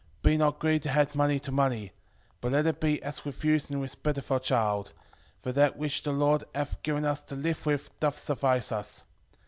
5:18 0.23 0.23
Be 0.23 0.37
not 0.37 0.57
greedy 0.57 0.79
to 0.79 0.89
add 0.89 1.13
money 1.13 1.37
to 1.39 1.51
money: 1.51 1.91
but 2.41 2.51
let 2.51 2.65
it 2.65 2.79
be 2.81 2.99
as 3.03 3.23
refuse 3.23 3.69
in 3.69 3.79
respect 3.79 4.17
of 4.17 4.31
our 4.31 4.39
child. 4.39 4.93
5:19 5.37 5.41
For 5.43 5.51
that 5.51 5.77
which 5.77 6.01
the 6.01 6.11
Lord 6.11 6.43
hath 6.55 6.81
given 6.81 7.05
us 7.05 7.21
to 7.21 7.35
live 7.35 7.67
with 7.67 7.99
doth 7.99 8.17
suffice 8.17 8.71
us. 8.71 9.03